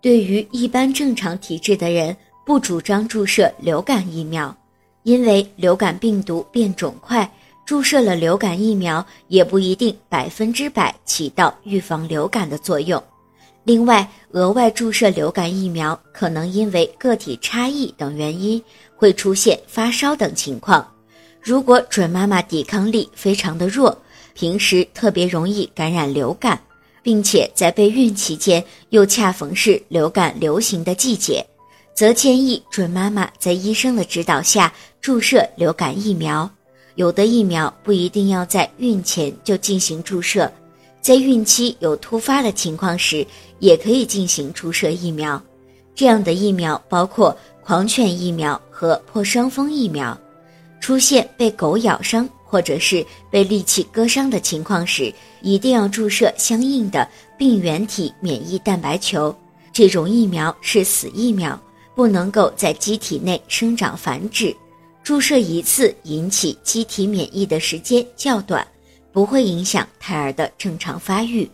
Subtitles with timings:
[0.00, 2.16] 对于一般正常体质的人，
[2.46, 4.56] 不主张注射流感疫苗，
[5.02, 7.30] 因为流感病毒变种快，
[7.66, 13.02] 注射了流感疫苗也不一定百分之百起到预防流感的作用。
[13.62, 18.60] 另外，额外注射流感疫苗可能因为个体差异等原因，
[18.96, 20.86] 会出现发烧等情况。
[21.42, 23.96] 如果准妈妈抵抗力非常的弱，
[24.32, 26.58] 平时特别容易感染流感，
[27.02, 31.44] 并且在备孕期间又恰逢是流感流行的季节，
[31.94, 36.48] 则建议准妈妈在医生的指导下注射流感疫苗。
[36.96, 40.50] 有的疫苗不一定要在孕前就进行注射。
[41.00, 43.26] 在孕期有突发的情况时，
[43.58, 45.42] 也可以进行注射疫苗。
[45.94, 50.18] 这样的疫苗包括狂犬疫苗和破伤风疫苗。
[50.80, 59.34] 出现被狗咬伤或者是被利器割伤的情况时，一定要注射相应的病原体免疫蛋白球。
[59.72, 61.58] 这种疫苗是死疫苗，
[61.94, 64.54] 不能够在机体内生长繁殖。
[65.04, 68.66] 注射一次引起机体免疫的时间较短。
[69.12, 71.50] 不会影响胎儿的正常发育。